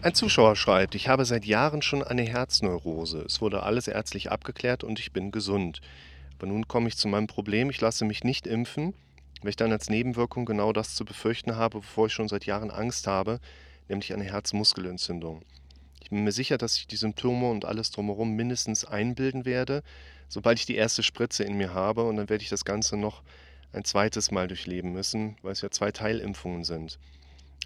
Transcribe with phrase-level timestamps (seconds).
[0.00, 3.22] Ein Zuschauer schreibt, ich habe seit Jahren schon eine Herzneurose.
[3.22, 5.80] Es wurde alles ärztlich abgeklärt und ich bin gesund.
[6.38, 8.94] Aber nun komme ich zu meinem Problem, ich lasse mich nicht impfen,
[9.42, 12.70] weil ich dann als Nebenwirkung genau das zu befürchten habe, bevor ich schon seit Jahren
[12.70, 13.40] Angst habe,
[13.88, 15.42] nämlich eine Herzmuskelentzündung.
[16.00, 19.82] Ich bin mir sicher, dass ich die Symptome und alles drumherum mindestens einbilden werde,
[20.28, 23.22] sobald ich die erste Spritze in mir habe und dann werde ich das Ganze noch
[23.72, 27.00] ein zweites Mal durchleben müssen, weil es ja zwei Teilimpfungen sind.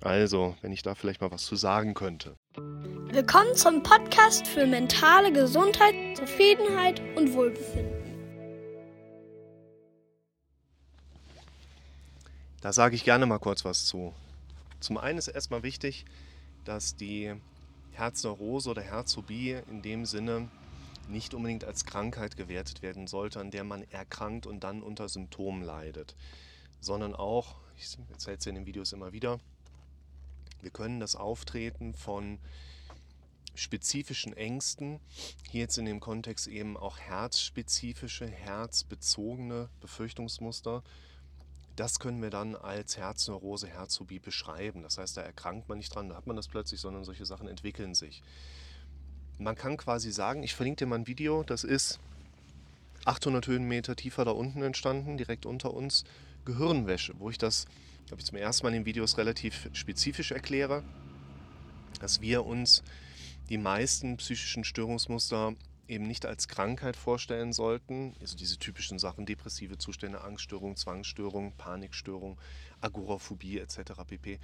[0.04, 2.34] Also, wenn ich da vielleicht mal was zu sagen könnte.
[2.56, 8.02] Willkommen zum Podcast für mentale Gesundheit, Zufriedenheit und Wohlbefinden.
[12.60, 14.12] Da sage ich gerne mal kurz was zu.
[14.80, 16.04] Zum einen ist erstmal wichtig,
[16.64, 17.34] dass die
[17.92, 20.48] Herzneurose oder Herzphobie in dem Sinne
[21.08, 25.62] nicht unbedingt als Krankheit gewertet werden sollte, an der man erkrankt und dann unter Symptomen
[25.62, 26.16] leidet,
[26.80, 29.38] sondern auch, ich erzähle es ja in den Videos immer wieder,
[30.62, 32.38] wir können das Auftreten von
[33.54, 35.00] spezifischen Ängsten,
[35.50, 40.82] hier jetzt in dem Kontext eben auch herzspezifische, herzbezogene Befürchtungsmuster,
[41.76, 44.82] das können wir dann als Herzneurose, Herzphobie beschreiben.
[44.82, 47.48] Das heißt, da erkrankt man nicht dran, da hat man das plötzlich, sondern solche Sachen
[47.48, 48.22] entwickeln sich.
[49.38, 51.98] Man kann quasi sagen, ich verlinke dir mal ein Video, das ist
[53.04, 56.04] 800 Höhenmeter tiefer da unten entstanden, direkt unter uns,
[56.44, 57.66] Gehirnwäsche, wo ich das
[58.12, 60.84] glaube ich, zum ersten Mal in Videos relativ spezifisch erkläre,
[61.98, 62.82] dass wir uns
[63.48, 65.54] die meisten psychischen Störungsmuster
[65.88, 68.14] eben nicht als Krankheit vorstellen sollten.
[68.20, 72.38] Also diese typischen Sachen, depressive Zustände, Angststörung, Zwangsstörung, Panikstörung,
[72.82, 73.92] Agoraphobie etc.
[74.06, 74.38] pp.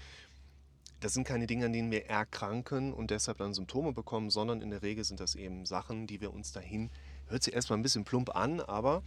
[1.01, 4.71] Das sind keine Dinge, an denen wir erkranken und deshalb dann Symptome bekommen, sondern in
[4.71, 6.89] der Regel sind das eben Sachen, die wir uns dahin,
[7.27, 9.03] hört sich erstmal ein bisschen plump an, aber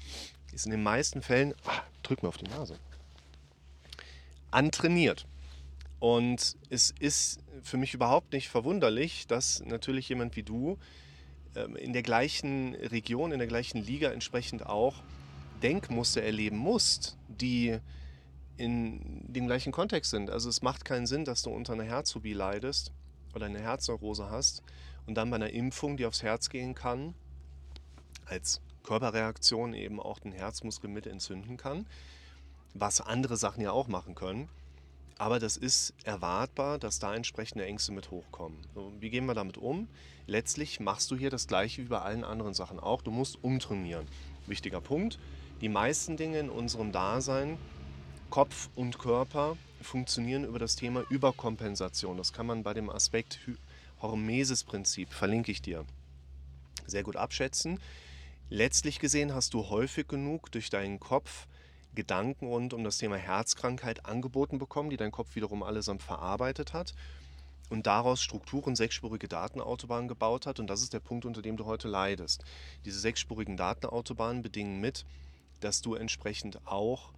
[0.54, 2.78] ist in den meisten Fällen, ah, drück mir auf die Nase,
[4.52, 5.26] antrainiert.
[6.00, 10.78] Und es ist für mich überhaupt nicht verwunderlich, dass natürlich jemand wie du
[11.56, 14.96] ähm, in der gleichen Region, in der gleichen Liga entsprechend auch
[15.62, 17.78] Denkmuster erleben musst, die
[18.58, 20.30] in dem gleichen Kontext sind.
[20.30, 22.92] Also es macht keinen Sinn, dass du unter einer Herzphobie leidest
[23.36, 24.64] oder eine Herzneurose hast
[25.06, 27.14] und dann bei einer Impfung, die aufs Herz gehen kann,
[28.26, 31.86] als Körperreaktion eben auch den Herzmuskel mit entzünden kann
[32.73, 34.49] was andere Sachen ja auch machen können.
[35.17, 38.58] Aber das ist erwartbar, dass da entsprechende Ängste mit hochkommen.
[38.99, 39.87] Wie gehen wir damit um?
[40.26, 43.02] Letztlich machst du hier das gleiche wie bei allen anderen Sachen auch.
[43.04, 44.08] Du musst umtrainieren.
[44.48, 45.20] Wichtiger Punkt.
[45.61, 47.60] Die meisten Dinge in unserem Dasein,
[48.31, 52.17] Kopf und Körper, funktionieren über das Thema Überkompensation.
[52.17, 53.39] Das kann man bei dem Aspekt
[54.02, 55.86] Hormesis-Prinzip, verlinke ich dir,
[56.87, 57.80] sehr gut abschätzen.
[58.49, 61.48] Letztlich gesehen hast du häufig genug durch deinen Kopf
[61.94, 66.94] Gedanken rund um das Thema Herzkrankheit angeboten bekommen, die dein Kopf wiederum allesamt verarbeitet hat
[67.72, 70.60] und daraus Strukturen, sechsspurige Datenautobahnen gebaut hat.
[70.60, 72.44] Und das ist der Punkt, unter dem du heute leidest.
[72.86, 75.06] Diese sechsspurigen Datenautobahnen bedingen mit,
[75.62, 77.14] dass du entsprechend auch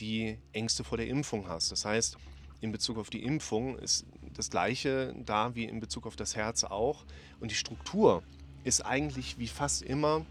[0.00, 1.72] die Ängste vor der Impfung hast.
[1.72, 2.16] Das heißt,
[2.60, 6.64] in Bezug auf die Impfung ist das gleiche da wie in Bezug auf das Herz
[6.64, 7.04] auch.
[7.40, 8.22] Und die Struktur
[8.64, 10.24] ist eigentlich wie fast immer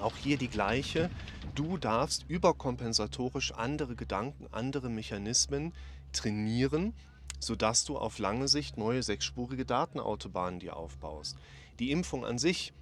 [0.00, 1.10] auch hier die gleiche.
[1.54, 5.72] Du darfst überkompensatorisch andere Gedanken, andere Mechanismen
[6.12, 6.94] trainieren,
[7.38, 11.36] sodass du auf lange Sicht neue sechsspurige Datenautobahnen dir aufbaust.
[11.78, 12.72] Die Impfung an sich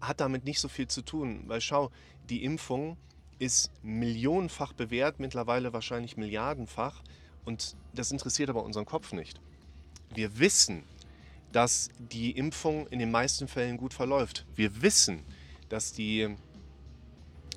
[0.00, 1.90] hat damit nicht so viel zu tun, weil schau,
[2.28, 2.96] die Impfung
[3.38, 7.02] ist millionenfach bewährt, mittlerweile wahrscheinlich milliardenfach
[7.44, 9.40] und das interessiert aber unseren Kopf nicht.
[10.14, 10.84] Wir wissen,
[11.52, 14.46] dass die Impfung in den meisten Fällen gut verläuft.
[14.54, 15.22] Wir wissen,
[15.72, 16.28] dass die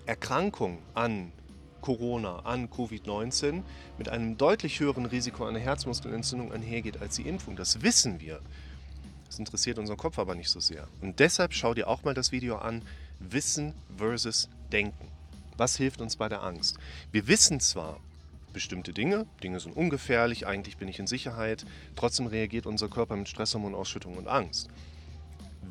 [0.05, 1.33] Erkrankung an
[1.81, 3.61] Corona, an Covid-19
[3.97, 7.57] mit einem deutlich höheren Risiko einer Herzmuskelentzündung einhergeht als die Impfung.
[7.57, 8.39] Das wissen wir.
[9.27, 10.87] Das interessiert unseren Kopf aber nicht so sehr.
[11.01, 12.83] Und deshalb schau dir auch mal das Video an,
[13.19, 15.09] Wissen versus Denken.
[15.57, 16.77] Was hilft uns bei der Angst?
[17.11, 17.99] Wir wissen zwar
[18.53, 21.65] bestimmte Dinge, Dinge sind ungefährlich, eigentlich bin ich in Sicherheit,
[21.97, 24.69] trotzdem reagiert unser Körper mit Stresshormonausschüttung und Angst.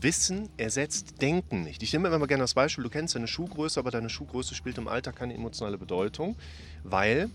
[0.00, 1.82] Wissen ersetzt Denken nicht.
[1.82, 4.88] Ich nehme immer gerne das Beispiel, du kennst deine Schuhgröße, aber deine Schuhgröße spielt im
[4.88, 6.37] Alltag keine emotionale Bedeutung,
[6.82, 7.31] weil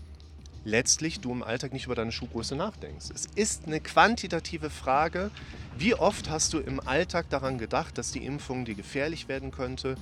[0.64, 3.10] letztlich du im Alltag nicht über deine Schuhgröße nachdenkst.
[3.14, 5.30] Es ist eine quantitative Frage,
[5.78, 9.96] wie oft hast du im Alltag daran gedacht, dass die Impfung dir gefährlich werden könnte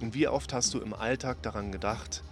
[0.00, 2.22] und wie oft hast du im Alltag daran gedacht,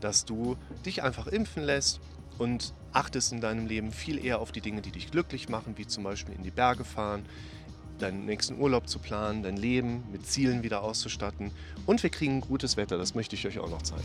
[0.00, 2.00] dass du dich einfach impfen lässt
[2.38, 5.86] und achtest in deinem Leben viel eher auf die Dinge, die dich glücklich machen, wie
[5.86, 7.24] zum Beispiel in die Berge fahren,
[8.02, 11.50] deinen nächsten Urlaub zu planen, dein Leben mit Zielen wieder auszustatten.
[11.86, 14.02] Und wir kriegen gutes Wetter, das möchte ich euch auch noch zeigen.